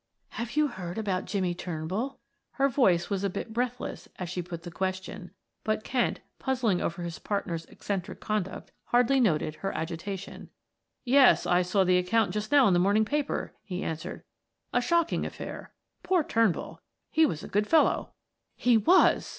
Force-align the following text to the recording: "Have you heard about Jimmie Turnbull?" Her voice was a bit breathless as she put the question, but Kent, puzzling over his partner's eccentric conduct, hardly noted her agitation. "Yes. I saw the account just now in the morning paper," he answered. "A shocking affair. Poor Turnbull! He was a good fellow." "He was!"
"Have 0.29 0.53
you 0.57 0.65
heard 0.67 0.97
about 0.97 1.25
Jimmie 1.25 1.53
Turnbull?" 1.53 2.19
Her 2.53 2.67
voice 2.67 3.11
was 3.11 3.23
a 3.23 3.29
bit 3.29 3.53
breathless 3.53 4.07
as 4.17 4.29
she 4.31 4.41
put 4.41 4.63
the 4.63 4.71
question, 4.71 5.29
but 5.63 5.83
Kent, 5.83 6.21
puzzling 6.39 6.81
over 6.81 7.03
his 7.03 7.19
partner's 7.19 7.65
eccentric 7.65 8.19
conduct, 8.19 8.71
hardly 8.85 9.19
noted 9.19 9.53
her 9.57 9.71
agitation. 9.73 10.49
"Yes. 11.05 11.45
I 11.45 11.61
saw 11.61 11.83
the 11.83 11.99
account 11.99 12.31
just 12.31 12.51
now 12.51 12.65
in 12.67 12.73
the 12.73 12.79
morning 12.79 13.05
paper," 13.05 13.53
he 13.61 13.83
answered. 13.83 14.23
"A 14.73 14.81
shocking 14.81 15.23
affair. 15.23 15.71
Poor 16.01 16.23
Turnbull! 16.23 16.81
He 17.11 17.27
was 17.27 17.43
a 17.43 17.47
good 17.47 17.67
fellow." 17.67 18.13
"He 18.55 18.77
was!" 18.77 19.29